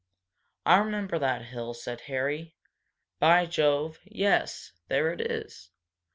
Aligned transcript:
"I 0.65 0.77
remember 0.77 1.19
that 1.19 1.43
hill," 1.43 1.75
said 1.75 2.01
Harry. 2.09 2.55
"By 3.19 3.45
Jove 3.45 3.99
yes, 4.03 4.71
there 4.87 5.13
it 5.13 5.21
is! 5.21 5.69